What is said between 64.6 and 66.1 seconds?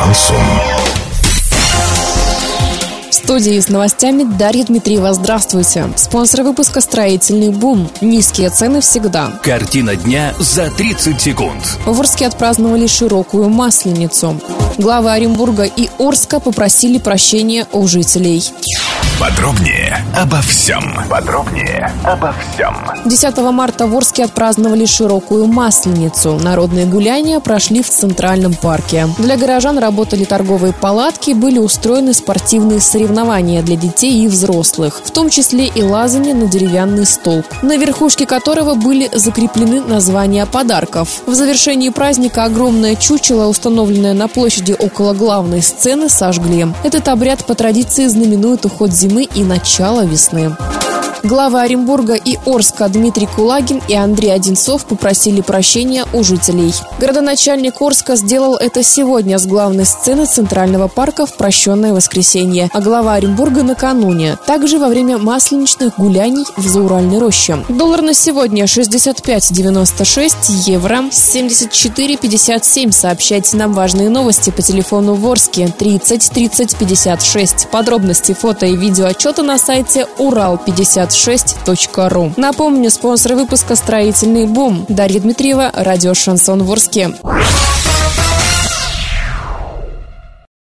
во время масленичных